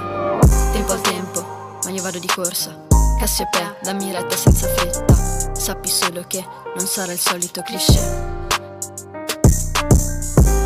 Tempo 0.72 0.94
al 0.94 1.02
tempo, 1.02 1.78
ma 1.84 1.92
io 1.92 2.02
vado 2.02 2.18
di 2.18 2.26
corsa. 2.26 2.76
Cassiopea, 3.20 3.76
dammi 3.84 4.12
retta 4.12 4.36
senza 4.36 4.68
fretta. 4.68 5.54
Sappi 5.54 5.88
solo 5.88 6.24
che 6.26 6.44
non 6.76 6.88
sarà 6.88 7.12
il 7.12 7.20
solito 7.20 7.62
cliché. 7.62 8.39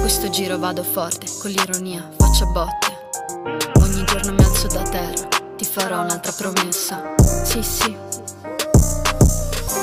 Questo 0.04 0.30
giro 0.30 0.60
vado 0.60 0.84
forte, 0.84 1.28
con 1.40 1.50
l'ironia 1.50 2.06
faccio 2.18 2.46
botte. 2.48 3.08
Ogni 3.80 4.04
giorno 4.04 4.34
mi 4.34 4.44
alzo 4.44 4.68
da 4.68 4.82
terra, 4.82 5.30
ti 5.56 5.64
farò 5.64 6.02
un'altra 6.02 6.34
promessa. 6.34 7.16
Sì, 7.46 7.64
sì. 7.64 7.96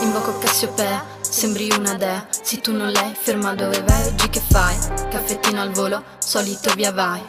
Invoco 0.03 0.37
Cassiopea 0.39 1.03
Sembri 1.23 1.71
una 1.75 1.95
dea, 1.95 2.27
se 2.29 2.61
tu 2.61 2.77
non 2.77 2.91
lei, 2.91 3.15
ferma 3.19 3.55
dove 3.55 3.83
vai, 3.83 4.09
oggi 4.09 4.29
che 4.29 4.43
fai? 4.47 4.77
Caffettino 5.09 5.63
al 5.63 5.71
volo, 5.71 6.05
solito 6.19 6.71
via 6.75 6.93
vai. 6.93 7.25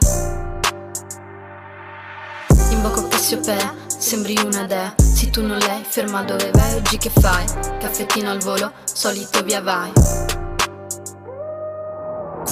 Invoco 2.72 3.08
Cassiopea, 3.08 3.74
Sembri 3.88 4.38
una 4.44 4.66
dea, 4.66 4.94
se 4.98 5.30
tu 5.30 5.48
non 5.48 5.60
lei, 5.60 5.82
ferma 5.88 6.24
dove 6.24 6.52
vai, 6.52 6.76
oggi 6.76 6.98
che 6.98 7.10
fai? 7.10 7.46
Caffettino 7.80 8.30
al 8.30 8.40
volo, 8.40 8.74
solito 8.84 9.42
via 9.44 9.62
vai. 9.62 10.31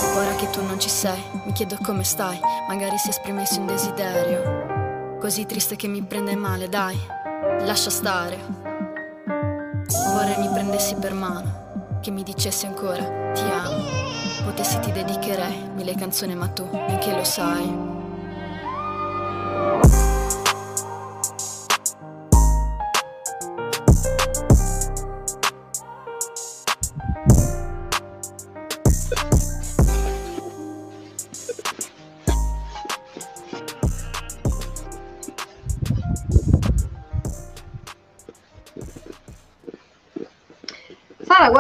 Ora 0.02 0.36
che 0.36 0.50
tu 0.50 0.64
non 0.64 0.80
ci 0.80 0.90
sei, 0.90 1.22
mi 1.46 1.52
chiedo 1.52 1.78
come 1.84 2.04
stai, 2.04 2.40
magari 2.68 2.98
si 2.98 3.10
esprimessi 3.10 3.60
un 3.60 3.66
desiderio. 3.66 5.18
Così 5.20 5.46
triste 5.46 5.76
che 5.76 5.88
mi 5.88 6.02
prende 6.02 6.36
male, 6.36 6.70
dai, 6.70 6.98
lascia 7.62 7.90
stare. 7.90 8.38
Vorrei 10.14 10.38
mi 10.40 10.50
prendessi 10.50 10.96
per 10.96 11.14
mano, 11.14 12.00
che 12.02 12.12
mi 12.12 12.24
dicessi 12.24 12.66
ancora, 12.66 13.32
ti 13.34 13.42
amo. 13.42 13.84
Potessi 14.46 14.80
ti 14.80 14.92
dedicherei 14.92 15.70
mille 15.76 15.96
canzoni, 15.96 16.34
ma 16.36 16.48
tu 16.48 16.68
neanche 16.72 17.14
lo 17.14 17.24
sai. 17.24 18.09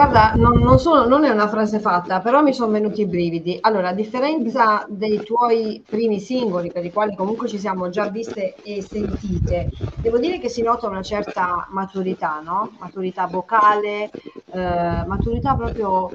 Guarda, 0.09 0.33
non, 0.35 0.59
non, 0.59 0.79
sono, 0.79 1.05
non, 1.05 1.23
è 1.23 1.29
una 1.29 1.47
frase 1.47 1.79
fatta, 1.79 2.19
però 2.19 2.41
mi 2.41 2.53
sono 2.53 2.71
venuti 2.71 3.01
i 3.01 3.05
brividi. 3.05 3.57
Allora, 3.61 3.89
a 3.89 3.93
differenza 3.93 4.85
dei 4.89 5.21
tuoi 5.23 5.83
primi 5.87 6.19
singoli, 6.19 6.71
per 6.71 6.83
i 6.83 6.91
quali 6.91 7.15
comunque 7.15 7.47
ci 7.47 7.59
siamo 7.59 7.89
già 7.89 8.09
viste 8.09 8.55
e 8.63 8.81
sentite, 8.81 9.69
devo 9.97 10.17
dire 10.17 10.39
che 10.39 10.49
si 10.49 10.63
nota 10.63 10.87
una 10.87 11.03
certa 11.03 11.67
maturità, 11.69 12.41
no? 12.43 12.71
Maturità 12.79 13.27
vocale, 13.27 14.09
eh, 14.51 15.03
maturità 15.05 15.53
proprio 15.55 16.09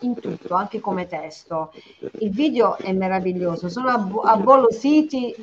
in 0.00 0.14
tutto, 0.18 0.54
anche 0.54 0.80
come 0.80 1.06
testo. 1.06 1.72
Il 2.18 2.30
video 2.30 2.76
è 2.76 2.92
meraviglioso. 2.92 3.68
Sono 3.68 3.88
a, 3.88 4.32
a 4.32 4.36
Bollo 4.36 4.68
City, 4.70 5.34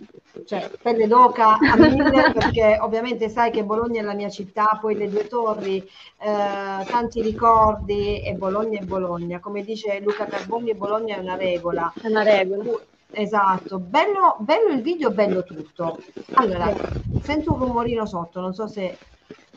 cioè 0.50 0.68
pelle 0.82 1.06
d'oca 1.06 1.60
a 1.60 1.78
mille, 1.78 2.32
perché 2.34 2.80
ovviamente 2.82 3.30
sai 3.30 3.52
che 3.52 3.64
Bologna 3.64 4.02
è 4.02 4.04
la 4.04 4.16
mia 4.16 4.30
città, 4.30 4.80
poi 4.82 4.96
le 4.96 5.08
due 5.08 5.28
torri, 5.28 5.78
eh, 5.78 6.86
tanti 6.88 7.22
ricordi 7.22 8.24
e 8.24 8.34
Bologna 8.34 8.80
è 8.80 8.84
Bologna. 8.84 9.40
Come 9.40 9.64
dice 9.64 10.00
Luca 10.00 10.26
Carboni, 10.26 10.74
Bologna 10.74 11.18
è 11.18 11.20
una 11.20 11.36
regola. 11.36 11.94
È 12.02 12.08
una 12.08 12.24
regola. 12.24 12.64
Esatto, 13.12 13.78
bello, 13.78 14.38
bello 14.40 14.70
il 14.70 14.82
video, 14.82 15.12
bello 15.12 15.44
tutto. 15.44 16.00
Allora, 16.34 16.74
sento 17.22 17.54
un 17.54 17.60
rumorino 17.60 18.08
sotto, 18.08 18.40
non 18.42 18.54
so 18.56 18.66
se 18.66 18.98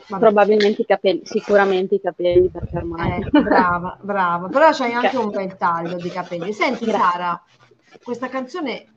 Vabbè. 0.05 0.21
Probabilmente 0.21 0.81
i 0.81 0.85
capelli, 0.85 1.21
sicuramente 1.23 1.95
i 1.95 2.01
capelli 2.01 2.49
perché 2.49 2.77
ormai. 2.77 3.19
Eh, 3.19 3.41
brava, 3.41 3.97
brava, 3.99 4.47
però 4.49 4.69
c'hai 4.71 4.91
anche 4.91 5.17
un 5.17 5.29
bel 5.29 5.55
taglio 5.55 5.95
di 5.95 6.09
capelli. 6.09 6.51
Senti 6.51 6.85
Grazie. 6.85 7.01
Sara, 7.01 7.43
questa 8.03 8.27
canzone 8.27 8.87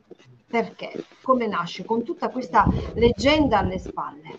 perché? 0.49 1.05
Come 1.23 1.47
nasce? 1.47 1.85
Con 1.85 2.03
tutta 2.03 2.29
questa 2.29 2.67
leggenda 2.95 3.59
alle 3.59 3.79
spalle. 3.79 4.39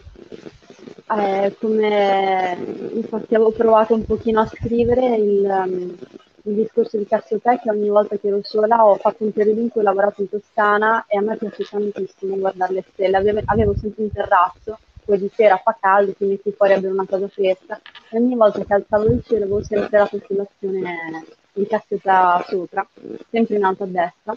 Eh, 1.10 1.56
come 1.60 2.58
infatti 2.94 3.36
avevo 3.36 3.52
provato 3.52 3.94
un 3.94 4.06
pochino 4.06 4.42
a 4.42 4.48
scrivere 4.48 5.16
il, 5.16 5.44
um, 5.44 5.98
il 6.44 6.54
discorso 6.54 6.98
di 6.98 7.06
Cassiopeia 7.06 7.60
che 7.60 7.70
ogni 7.70 7.90
volta 7.90 8.18
che 8.18 8.28
ero 8.28 8.40
sola 8.44 8.86
ho 8.86 8.96
fatto 8.96 9.24
un 9.24 9.32
periodo 9.32 9.62
in 9.62 9.70
cui 9.70 9.82
ho 9.82 9.84
lavorato 9.86 10.22
in 10.22 10.30
Toscana 10.30 11.06
e 11.08 11.18
a 11.18 11.22
me 11.22 11.38
piace 11.38 11.64
tantissimo 11.64 12.36
guardare 12.38 12.74
le 12.74 12.84
stelle. 12.92 13.18
Avevo, 13.18 13.42
avevo 13.46 13.74
sempre 13.78 14.04
un 14.04 14.12
terrazzo 14.12 14.78
poi 15.06 15.20
di 15.20 15.32
sera 15.34 15.56
fa 15.56 15.78
caldo, 15.80 16.14
ti 16.14 16.26
metti 16.26 16.52
fuori 16.52 16.74
a 16.74 16.80
bere 16.80 16.92
una 16.92 17.06
cosa 17.08 17.30
fresca 17.30 17.80
e 18.10 18.18
ogni 18.18 18.36
volta 18.36 18.64
che 18.66 18.74
alzavo 18.74 19.06
il 19.06 19.24
cielo 19.24 19.46
avevo 19.46 19.64
sempre 19.64 19.98
la 19.98 20.08
costellazione 20.10 21.26
di 21.54 21.66
Cassiopea 21.66 22.46
sopra, 22.46 22.86
sempre 23.30 23.56
in 23.56 23.64
alto 23.64 23.84
a 23.84 23.88
destra 23.88 24.36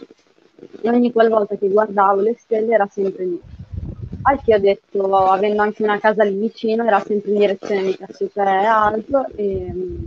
e 0.81 0.89
ogni 0.89 1.11
qualvolta 1.11 1.55
che 1.55 1.69
guardavo 1.69 2.21
le 2.21 2.35
stelle 2.37 2.73
era 2.73 2.87
sempre 2.87 3.25
lì. 3.25 3.41
Al 4.23 4.41
che 4.43 4.55
ho 4.55 4.59
detto, 4.59 5.15
avendo 5.15 5.61
anche 5.61 5.83
una 5.83 5.99
casa 5.99 6.23
lì 6.23 6.35
vicino, 6.35 6.85
era 6.85 6.99
sempre 6.99 7.31
in 7.31 7.37
direzione 7.37 7.83
di 7.83 7.97
Cassiopea 7.97 8.83
alto 8.83 9.25
e 9.35 9.71
mm, 9.73 10.05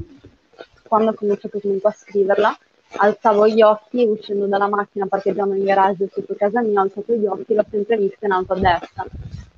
quando 0.87 1.11
ho 1.11 1.15
cominciato 1.15 1.59
comunque 1.59 1.91
a 1.91 1.93
scriverla 1.93 2.59
alzavo 2.97 3.49
gli 3.49 3.63
occhi 3.63 4.05
uscendo 4.05 4.47
dalla 4.47 4.69
macchina 4.69 5.07
parcheggiando 5.07 5.55
in 5.55 5.65
garage 5.65 6.09
sotto 6.13 6.35
casa 6.35 6.63
mia, 6.63 6.81
ho 6.81 6.83
alzato 6.83 7.15
gli 7.15 7.27
occhi 7.27 7.53
e 7.53 7.55
l'ho 7.57 7.65
sempre 7.69 7.97
vista 7.97 8.27
in 8.27 8.33
alto 8.33 8.53
a 8.53 8.59
destra 8.59 9.05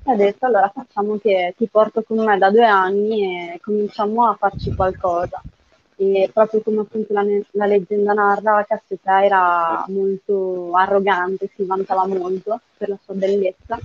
e 0.03 0.11
ha 0.11 0.15
detto 0.15 0.45
allora 0.45 0.71
facciamo 0.73 1.17
che 1.17 1.53
ti 1.57 1.67
porto 1.67 2.01
con 2.01 2.23
me 2.23 2.37
da 2.37 2.49
due 2.49 2.65
anni 2.65 3.51
e 3.53 3.59
cominciamo 3.61 4.27
a 4.27 4.35
farci 4.35 4.73
qualcosa. 4.73 5.41
E 5.99 6.29
proprio 6.31 6.61
come 6.61 6.81
appunto 6.81 7.11
la, 7.11 7.23
la 7.51 7.65
leggenda 7.65 8.13
narra, 8.13 8.63
Cassiopea 8.67 9.25
era 9.25 9.85
molto 9.87 10.71
arrogante, 10.73 11.49
si 11.55 11.63
vantava 11.63 12.05
molto 12.05 12.61
per 12.77 12.89
la 12.89 12.99
sua 13.03 13.15
bellezza, 13.15 13.79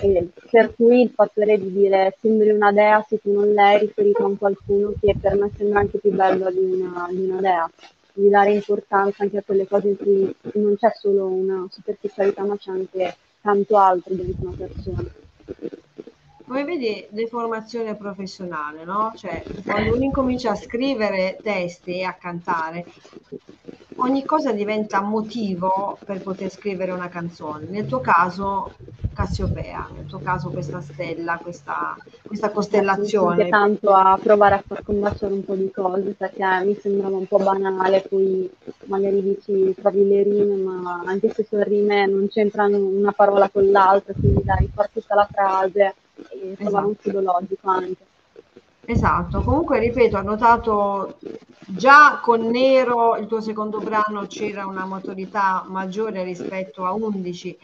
e 0.00 0.30
per 0.50 0.74
cui 0.74 1.02
il 1.02 1.10
fattore 1.10 1.58
di 1.58 1.70
dire 1.70 2.16
sembri 2.20 2.50
una 2.50 2.72
dea 2.72 3.04
se 3.06 3.20
tu 3.20 3.32
non 3.32 3.52
l'hai 3.52 3.78
riferito 3.78 4.24
a 4.24 4.36
qualcuno 4.36 4.94
che 4.98 5.14
per 5.20 5.36
me 5.36 5.50
sembra 5.56 5.80
anche 5.80 5.98
più 5.98 6.12
bello 6.12 6.50
di 6.50 6.64
una, 6.64 7.08
di 7.10 7.28
una 7.28 7.40
dea, 7.40 7.70
di 8.14 8.28
dare 8.28 8.52
importanza 8.52 9.22
anche 9.22 9.38
a 9.38 9.42
quelle 9.44 9.66
cose 9.66 9.88
in 9.88 9.96
cui 9.96 10.34
non 10.54 10.76
c'è 10.76 10.90
solo 10.98 11.26
una 11.26 11.66
superficialità 11.68 12.42
ma 12.44 12.56
c'è 12.56 12.70
anche 12.70 13.16
tanto 13.40 13.76
altro 13.76 14.14
dentro 14.14 14.48
una 14.48 14.56
persona 14.56 15.04
come 16.46 16.64
vedi, 16.64 17.06
deformazione 17.10 17.94
professionale, 17.94 18.84
no? 18.84 19.12
Cioè, 19.16 19.42
quando 19.64 19.94
uno 19.94 20.04
incomincia 20.04 20.50
a 20.50 20.56
scrivere 20.56 21.38
testi 21.42 22.00
e 22.00 22.04
a 22.04 22.12
cantare, 22.12 22.84
ogni 23.96 24.24
cosa 24.24 24.52
diventa 24.52 25.00
motivo 25.00 25.98
per 26.04 26.20
poter 26.20 26.50
scrivere 26.50 26.92
una 26.92 27.08
canzone. 27.08 27.66
Nel 27.68 27.86
tuo 27.86 28.00
caso, 28.00 28.74
Cassiopea, 29.14 29.88
nel 29.94 30.04
tuo 30.04 30.18
caso 30.18 30.50
questa 30.50 30.82
stella, 30.82 31.38
questa, 31.38 31.96
questa 32.22 32.50
costellazione. 32.50 33.44
Mi 33.44 33.50
tanto 33.50 33.90
a 33.94 34.18
provare 34.22 34.56
a 34.56 34.64
far 34.66 34.82
combaciare 34.82 35.32
un 35.32 35.44
po' 35.44 35.54
di 35.54 35.70
cose 35.70 36.10
perché 36.10 36.44
mi 36.64 36.76
sembrava 36.78 37.16
un 37.16 37.26
po' 37.26 37.38
banale, 37.38 38.04
poi 38.06 38.50
magari 38.84 39.22
dici 39.22 39.74
trovi 39.80 40.06
le 40.06 40.22
rime, 40.22 40.56
ma 40.56 41.02
anche 41.06 41.32
se 41.32 41.44
sono 41.44 41.62
rime 41.62 42.06
non 42.06 42.28
c'entrano 42.28 42.76
una 42.76 43.12
parola 43.12 43.48
con 43.48 43.70
l'altra, 43.70 44.12
quindi 44.12 44.42
dai, 44.44 44.68
far 44.74 44.90
tutta 44.90 45.14
la 45.14 45.28
frase 45.30 45.94
e 46.16 46.54
trovare 46.56 46.86
esatto. 46.86 46.86
un 46.86 46.94
filo 46.96 47.20
logico 47.20 47.70
anche. 47.70 48.06
Esatto, 48.86 49.40
comunque 49.42 49.78
ripeto, 49.78 50.18
ho 50.18 50.22
notato 50.22 51.16
già 51.66 52.20
con 52.22 52.42
Nero, 52.48 53.16
il 53.16 53.26
tuo 53.26 53.40
secondo 53.40 53.78
brano, 53.78 54.26
c'era 54.26 54.66
una 54.66 54.84
maturità 54.84 55.64
maggiore 55.66 56.22
rispetto 56.22 56.84
a 56.84 56.92
11, 56.92 57.58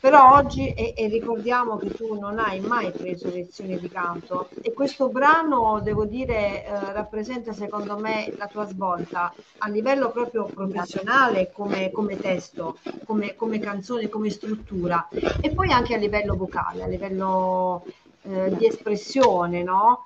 però 0.00 0.36
oggi, 0.36 0.72
e, 0.72 0.94
e, 0.96 1.08
ricordiamo 1.08 1.76
che 1.76 1.90
tu 1.90 2.18
non 2.18 2.38
hai 2.38 2.60
mai 2.60 2.90
preso 2.92 3.28
lezioni 3.28 3.78
di 3.78 3.88
canto 3.88 4.48
e 4.62 4.72
questo 4.72 5.08
brano, 5.08 5.80
devo 5.82 6.06
dire, 6.06 6.64
eh, 6.64 6.92
rappresenta 6.92 7.52
secondo 7.52 7.98
me 7.98 8.32
la 8.38 8.46
tua 8.46 8.66
svolta 8.66 9.32
a 9.58 9.68
livello 9.68 10.10
proprio 10.10 10.44
professionale 10.44 11.50
come, 11.52 11.90
come 11.90 12.16
testo, 12.16 12.78
come, 13.04 13.36
come 13.36 13.58
canzone, 13.58 14.08
come 14.08 14.30
struttura 14.30 15.08
e 15.42 15.50
poi 15.50 15.70
anche 15.72 15.94
a 15.94 15.98
livello 15.98 16.36
vocale, 16.36 16.84
a 16.84 16.86
livello 16.86 17.84
eh, 18.22 18.56
di 18.56 18.66
espressione, 18.66 19.62
no? 19.62 20.04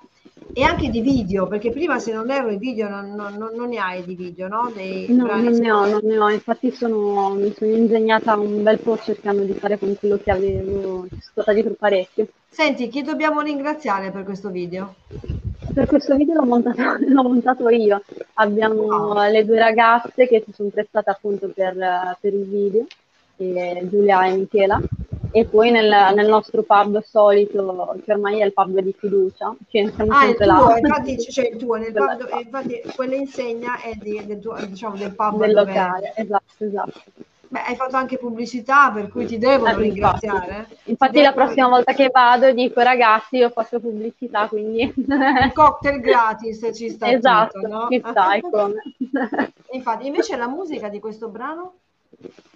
E 0.55 0.61
anche 0.61 0.89
di 0.89 1.01
video, 1.01 1.47
perché 1.47 1.71
prima 1.71 1.97
se 1.97 2.13
non 2.13 2.29
erro 2.29 2.51
i 2.51 2.57
video 2.57 2.87
non, 2.87 3.15
non, 3.15 3.53
non 3.55 3.69
ne 3.69 3.77
hai 3.77 4.03
di 4.03 4.13
video, 4.13 4.47
no? 4.47 4.71
Dei 4.73 5.11
no, 5.11 5.25
non 5.25 5.51
ne 5.51 5.71
ho, 5.71 5.87
non 5.87 6.01
ne 6.03 6.17
ho, 6.17 6.29
infatti 6.29 6.69
sono, 6.71 7.33
mi 7.33 7.51
sono 7.57 7.71
ingegnata 7.71 8.35
un 8.35 8.61
bel 8.61 8.77
po' 8.77 8.97
cercando 8.99 9.41
di 9.43 9.53
fare 9.53 9.79
con 9.79 9.95
quello 9.97 10.19
che 10.23 10.29
avevo, 10.29 11.07
ci 11.09 11.19
sono 11.19 11.31
stata 11.31 11.53
dietro 11.53 11.73
parecchio. 11.73 12.27
Senti, 12.49 12.87
chi 12.87 13.01
dobbiamo 13.01 13.41
ringraziare 13.41 14.11
per 14.11 14.23
questo 14.23 14.49
video? 14.49 14.93
Per 15.73 15.87
questo 15.87 16.15
video 16.15 16.35
l'ho 16.35 16.45
montato, 16.45 16.81
l'ho 17.03 17.23
montato 17.23 17.69
io, 17.69 18.03
abbiamo 18.33 18.81
wow. 18.83 19.31
le 19.31 19.43
due 19.45 19.57
ragazze 19.57 20.27
che 20.27 20.43
si 20.45 20.51
sono 20.53 20.69
prestate 20.69 21.09
appunto 21.09 21.49
per, 21.49 21.75
per 22.19 22.33
il 22.33 22.45
video, 22.45 22.85
Giulia 23.35 24.27
e 24.27 24.37
Michela 24.37 24.79
e 25.33 25.45
poi 25.45 25.71
nel, 25.71 25.89
nel, 26.13 26.27
nostro 26.27 26.61
pub 26.61 27.01
solito, 27.03 27.97
che 28.05 28.13
ormai 28.13 28.39
è 28.39 28.45
il 28.45 28.53
pub 28.53 28.79
di 28.79 28.95
fiducia, 28.95 29.55
che 29.67 29.91
siamo 29.95 30.13
ah, 30.13 30.27
il 30.27 30.35
tuo, 30.35 30.77
infatti 30.77 31.15
c'è 31.15 31.47
il 31.47 31.57
tuo, 31.57 31.75
nel 31.75 31.91
pub, 31.91 32.29
infatti 32.39 32.81
quella 32.95 33.15
insegna 33.15 33.81
è 33.81 33.95
di, 33.95 34.23
del, 34.27 34.39
tuo, 34.39 34.55
diciamo, 34.63 34.95
del 34.95 35.15
pub 35.15 35.39
del 35.39 35.53
locale, 35.53 36.13
esatto, 36.15 36.63
esatto. 36.63 37.01
Beh, 37.47 37.61
hai 37.61 37.75
fatto 37.75 37.95
anche 37.95 38.17
pubblicità, 38.17 38.91
per 38.91 39.09
cui 39.09 39.25
ti 39.25 39.39
devono 39.39 39.69
eh, 39.69 39.75
ringraziare. 39.75 40.55
Infatti, 40.57 40.89
infatti 40.89 41.21
la 41.21 41.33
prossima 41.33 41.67
volta 41.67 41.93
che 41.93 42.09
vado 42.11 42.51
dico 42.51 42.81
ragazzi, 42.81 43.37
io 43.37 43.49
faccio 43.49 43.79
pubblicità, 43.79 44.47
quindi... 44.47 44.81
Il 44.95 45.51
cocktail 45.53 45.99
gratis 45.99 46.69
ci 46.73 46.89
sta 46.89 47.09
esatto, 47.13 47.59
tutto, 47.59 47.67
no? 47.67 47.87
ci 47.89 48.01
sta, 48.03 48.39
come. 48.39 48.81
infatti, 49.71 50.07
invece 50.07 50.35
la 50.35 50.47
musica 50.47 50.89
di 50.89 50.99
questo 50.99 51.29
brano? 51.29 51.73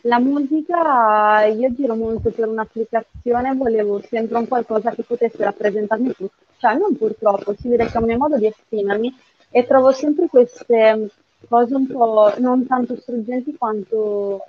La 0.01 0.19
musica, 0.19 1.43
io 1.45 1.74
giro 1.74 1.95
molto 1.95 2.29
per 2.31 2.47
un'applicazione, 2.47 3.53
volevo 3.55 4.01
sempre 4.01 4.38
un 4.38 4.47
qualcosa 4.47 4.91
che 4.91 5.03
potesse 5.03 5.43
rappresentarmi, 5.43 6.13
cioè 6.57 6.75
non 6.75 6.95
purtroppo, 6.95 7.53
si 7.57 7.67
vede 7.67 7.86
che 7.86 7.93
è 7.93 7.97
un 7.97 8.05
mio 8.05 8.17
modo 8.17 8.38
di 8.38 8.47
esprimermi 8.47 9.13
e 9.50 9.65
trovo 9.65 9.91
sempre 9.91 10.27
queste 10.27 11.09
cose 11.47 11.75
un 11.75 11.88
po' 11.88 12.33
non 12.38 12.65
tanto 12.65 12.95
struggenti 12.95 13.55
quanto 13.57 14.45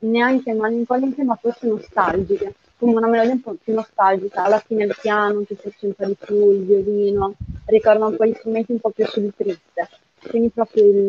neanche 0.00 0.52
malinconiche, 0.52 1.24
ma 1.24 1.36
forse 1.36 1.66
nostalgiche, 1.66 2.54
come 2.78 2.92
una 2.96 3.08
melodia 3.08 3.32
un 3.32 3.40
po' 3.40 3.56
più 3.62 3.74
nostalgica, 3.74 4.44
alla 4.44 4.58
fine 4.58 4.84
il 4.84 4.96
piano 5.00 5.42
che 5.46 5.56
si 5.60 5.68
accenta 5.68 6.06
di 6.06 6.16
più, 6.18 6.52
il 6.52 6.64
violino, 6.64 7.34
ricorda 7.66 8.06
un 8.06 8.16
po' 8.16 8.26
gli 8.26 8.34
strumenti 8.34 8.72
un 8.72 8.80
po' 8.80 8.90
più 8.90 9.06
sul 9.06 9.32
triste, 9.36 9.88
quindi 10.28 10.50
proprio 10.50 10.84
il, 10.84 11.06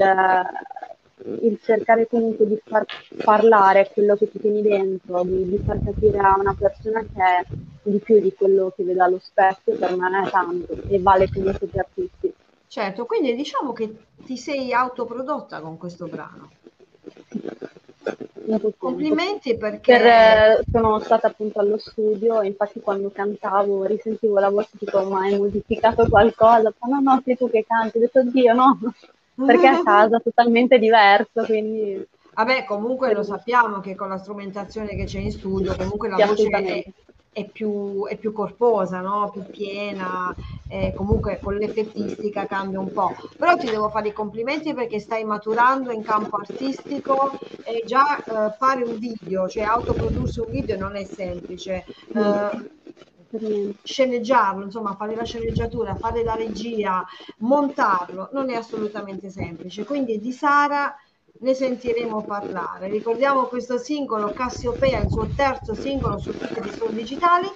il 1.41 1.59
cercare 1.61 2.07
comunque 2.07 2.47
di 2.47 2.59
far 2.63 2.85
parlare 3.23 3.89
quello 3.93 4.15
che 4.15 4.29
ti 4.29 4.39
tieni 4.39 4.61
dentro, 4.61 5.23
di, 5.23 5.47
di, 5.47 5.57
far 5.63 5.79
capire 5.83 6.17
a 6.17 6.35
una 6.37 6.55
persona 6.57 7.01
che 7.01 7.21
è 7.21 7.45
di 7.83 7.99
più 7.99 8.19
di 8.19 8.33
quello 8.33 8.73
che 8.75 8.83
vede 8.83 9.01
allo 9.01 9.19
specchio, 9.21 9.75
per 9.75 9.95
me 9.95 10.25
è 10.25 10.29
tanto 10.29 10.75
e 10.87 10.99
vale 10.99 11.29
comunque 11.31 11.67
per 11.67 11.87
tutti. 11.93 12.33
Certo, 12.67 13.05
quindi 13.05 13.35
diciamo 13.35 13.71
che 13.71 13.95
ti 14.25 14.35
sei 14.35 14.73
autoprodotta 14.73 15.59
con 15.61 15.77
questo 15.77 16.07
brano. 16.07 16.49
Complimenti 18.77 19.55
perché 19.55 19.95
per, 19.95 20.05
eh, 20.05 20.63
sono 20.69 20.99
stata 20.99 21.27
appunto 21.27 21.59
allo 21.59 21.77
studio 21.77 22.41
e 22.41 22.47
infatti 22.47 22.81
quando 22.81 23.09
cantavo 23.09 23.85
risentivo 23.85 24.37
la 24.39 24.49
voce 24.49 24.71
tipo 24.77 25.01
ma 25.03 25.21
hai 25.21 25.37
modificato 25.37 26.09
qualcosa? 26.09 26.73
Ma 26.79 26.87
no, 26.87 26.99
no, 26.99 27.21
sei 27.23 27.37
tu 27.37 27.49
che 27.49 27.63
canti, 27.65 27.97
ho 27.97 28.01
detto 28.01 28.19
oddio 28.19 28.53
no, 28.53 28.79
perché 29.35 29.67
a 29.67 29.81
casa 29.83 30.17
è 30.17 30.21
totalmente 30.21 30.77
diverso, 30.79 31.43
quindi... 31.45 32.05
Vabbè, 32.35 32.65
comunque 32.65 33.13
lo 33.13 33.21
sappiamo 33.21 33.79
che 33.79 33.93
con 33.93 34.09
la 34.09 34.17
strumentazione 34.17 34.95
che 34.95 35.05
c'è 35.05 35.19
in 35.19 35.31
studio, 35.31 35.75
comunque 35.75 36.09
la 36.09 36.25
voce 36.25 36.47
è, 36.47 36.83
è 37.31 37.45
più, 37.45 38.07
è 38.07 38.17
più 38.17 38.31
corposa, 38.31 39.01
no? 39.01 39.29
più 39.31 39.43
piena, 39.45 40.33
eh, 40.67 40.93
comunque 40.95 41.39
con 41.41 41.55
l'effettistica 41.55 42.47
cambia 42.47 42.79
un 42.79 42.91
po'. 42.91 43.15
Però 43.37 43.55
ti 43.57 43.69
devo 43.69 43.89
fare 43.89 44.07
i 44.07 44.13
complimenti 44.13 44.73
perché 44.73 44.99
stai 44.99 45.23
maturando 45.23 45.91
in 45.91 46.03
campo 46.03 46.37
artistico 46.37 47.37
e 47.63 47.83
già 47.85 48.17
eh, 48.17 48.55
fare 48.57 48.83
un 48.83 48.97
video, 48.97 49.47
cioè 49.47 49.63
autoprodursi 49.63 50.39
un 50.39 50.49
video 50.49 50.77
non 50.77 50.95
è 50.95 51.03
semplice. 51.03 51.85
Eh, 52.15 52.71
sceneggiarlo, 53.83 54.63
insomma, 54.63 54.95
fare 54.95 55.15
la 55.15 55.23
sceneggiatura, 55.23 55.95
fare 55.95 56.23
la 56.23 56.35
regia, 56.35 57.05
montarlo, 57.37 58.29
non 58.31 58.49
è 58.49 58.55
assolutamente 58.55 59.29
semplice. 59.29 59.83
Quindi 59.85 60.19
di 60.19 60.31
Sara 60.31 60.95
ne 61.43 61.53
sentiremo 61.53 62.23
parlare. 62.23 62.87
Ricordiamo 62.87 63.43
questo 63.43 63.77
singolo 63.77 64.31
Cassiopea, 64.31 65.01
il 65.01 65.09
suo 65.09 65.27
terzo 65.35 65.75
singolo 65.75 66.17
su 66.17 66.31
tutti 66.31 66.67
i 66.67 66.71
suoi 66.71 66.93
digitali 66.93 67.47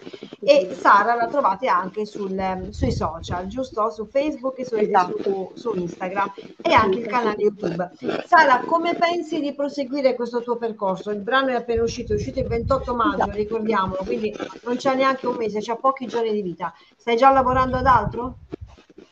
e 0.42 0.76
Sara 0.78 1.16
la 1.16 1.28
trovate 1.28 1.68
anche 1.68 2.06
sul, 2.06 2.38
ehm, 2.38 2.72
sui 2.72 2.92
social, 2.92 3.48
giusto? 3.48 3.90
Su 3.90 4.06
Facebook 4.06 4.60
e 4.60 4.66
su, 4.66 4.76
esatto. 4.76 5.22
su, 5.24 5.52
su, 5.54 5.74
Instagram 5.74 6.34
e 6.62 6.74
anche 6.74 7.00
il 7.00 7.08
canale 7.08 7.42
YouTube. 7.42 7.92
Sara, 8.26 8.60
come 8.66 8.94
pensi 8.96 9.40
di 9.40 9.54
proseguire 9.54 10.16
questo 10.16 10.42
tuo 10.42 10.58
percorso? 10.58 11.12
Il 11.12 11.22
brano 11.22 11.48
è 11.48 11.56
appena 11.56 11.82
uscito, 11.82 12.12
è 12.12 12.18
uscito 12.18 12.40
il 12.40 12.48
28 12.48 12.94
maggio, 12.94 13.16
esatto. 13.16 13.38
ricordiamolo, 13.38 14.02
quindi 14.04 14.36
non 14.64 14.76
c'è 14.76 14.96
neanche 14.96 15.28
un 15.28 15.38
mese, 15.38 15.60
c'è 15.60 15.78
pochi 15.78 16.08
giorni 16.08 16.34
di 16.34 16.42
vita. 16.42 16.74
Stai 16.98 17.16
già 17.16 17.32
lavorando 17.32 17.78
ad 17.78 17.86
altro? 17.86 18.40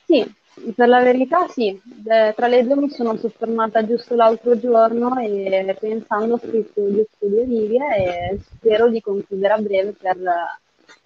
Sì, 0.05 0.43
per 0.75 0.87
la 0.87 1.01
verità 1.01 1.47
sì, 1.47 1.69
eh, 1.69 2.33
tra 2.35 2.47
le 2.47 2.63
due 2.63 2.75
mi 2.75 2.89
sono 2.89 3.15
soffermata 3.17 3.85
giusto 3.85 4.15
l'altro 4.15 4.57
giorno 4.57 5.17
e 5.19 5.75
pensando 5.79 6.35
ho 6.35 6.39
scritto 6.39 6.91
giusto 6.91 7.27
due 7.27 7.43
righe 7.43 7.95
e 7.95 8.39
spero 8.39 8.89
di 8.89 9.01
concludere 9.01 9.53
a 9.53 9.57
breve 9.57 9.91
per, 9.91 10.17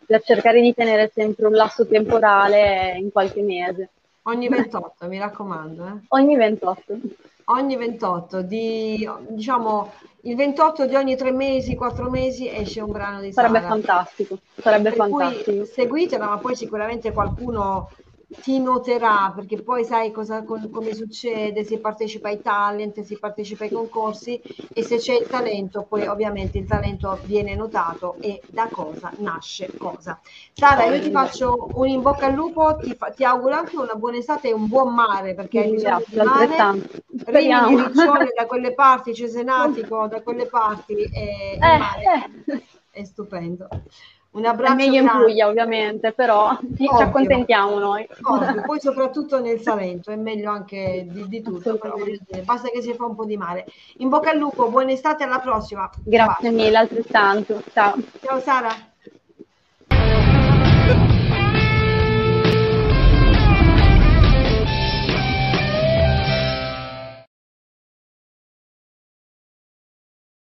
per 0.06 0.22
cercare 0.24 0.62
di 0.62 0.74
tenere 0.74 1.12
sempre 1.14 1.48
un 1.48 1.54
lasso 1.54 1.88
temporale 1.88 2.96
in 2.98 3.12
qualche 3.12 3.42
mese. 3.42 3.90
Ogni 4.24 4.48
28, 4.48 5.08
mi 5.08 5.18
raccomando. 5.18 5.86
Eh. 5.86 6.06
Ogni 6.10 6.36
28. 6.36 7.00
Ogni 7.46 7.76
28, 7.78 8.42
di, 8.44 9.10
diciamo 9.30 9.92
il 10.24 10.36
28 10.36 10.86
di 10.86 10.96
ogni 10.96 11.16
tre 11.16 11.32
mesi, 11.32 11.76
quattro 11.76 12.10
mesi 12.10 12.48
esce 12.48 12.82
un 12.82 12.92
brano 12.92 13.22
di 13.22 13.32
Sarebbe 13.32 13.60
Sara. 13.60 13.70
fantastico, 13.70 14.38
sarebbe 14.62 14.90
per 14.90 14.98
fantastico. 14.98 15.66
seguitela, 15.66 16.28
ma 16.28 16.38
poi 16.38 16.56
sicuramente 16.56 17.12
qualcuno 17.12 17.90
ti 18.42 18.60
noterà 18.60 19.32
perché 19.36 19.62
poi 19.62 19.84
sai 19.84 20.12
cosa, 20.12 20.44
come 20.44 20.94
succede, 20.94 21.64
si 21.64 21.80
partecipa 21.80 22.28
ai 22.28 22.42
talent, 22.42 23.02
si 23.02 23.18
partecipa 23.18 23.64
ai 23.64 23.72
concorsi 23.72 24.40
e 24.72 24.84
se 24.84 24.98
c'è 24.98 25.16
il 25.16 25.28
talento 25.28 25.86
poi 25.90 26.06
ovviamente 26.06 26.60
il 26.60 26.68
talento 26.68 27.18
viene 27.24 27.56
notato 27.56 28.16
e 28.20 28.40
da 28.48 28.68
cosa 28.72 29.12
nasce 29.18 29.72
cosa. 29.78 30.20
Sara 30.54 30.86
io 30.86 31.02
ti 31.02 31.10
faccio 31.10 31.70
un 31.74 31.88
in 31.88 32.02
bocca 32.02 32.28
al 32.28 32.34
lupo, 32.34 32.78
ti, 32.78 32.94
fa, 32.94 33.10
ti 33.10 33.24
auguro 33.24 33.56
anche 33.56 33.78
una 33.78 33.96
buona 33.96 34.18
estate 34.18 34.50
e 34.50 34.54
un 34.54 34.68
buon 34.68 34.94
mare 34.94 35.34
perché 35.34 35.62
hai 35.62 35.72
bisogno 35.72 36.04
di 36.06 36.16
mare, 36.18 36.90
Rimini 37.26 37.84
Riccione 37.84 38.32
da 38.36 38.46
quelle 38.46 38.74
parti, 38.74 39.16
Cesenatico 39.16 40.06
da 40.08 40.22
quelle 40.22 40.46
parti 40.46 40.94
e 40.94 41.58
eh, 41.60 42.54
eh. 42.54 42.64
è 42.92 43.04
stupendo. 43.04 43.68
Un 44.32 44.46
abbraccio. 44.46 44.74
È 44.74 44.76
meglio 44.76 45.02
in 45.02 45.08
Puglia, 45.08 45.48
ovviamente, 45.48 46.12
però 46.12 46.56
ci, 46.78 46.88
accontentiamo 46.88 47.80
noi. 47.80 48.08
Ovvio. 48.22 48.62
Poi, 48.62 48.80
soprattutto 48.82 49.42
nel 49.42 49.60
Salento, 49.60 50.12
è 50.12 50.16
meglio 50.16 50.52
anche 50.52 51.08
di, 51.10 51.28
di 51.28 51.42
tutto. 51.42 51.80
Basta 52.44 52.70
che 52.70 52.82
si 52.82 52.94
fa 52.94 53.06
un 53.06 53.16
po' 53.16 53.26
di 53.26 53.38
mare. 53.38 53.66
In 53.98 54.10
bocca 54.10 54.30
al 54.30 54.38
lupo, 54.38 54.70
buona 54.70 54.92
estate, 54.92 55.24
alla 55.24 55.40
prossima. 55.40 55.90
Grazie 56.04 56.26
basta. 56.26 56.52
mille, 56.52 56.78
altrettanto. 56.78 57.64
Ciao. 57.74 57.96
Ciao, 58.22 58.40
Sara. 58.40 58.70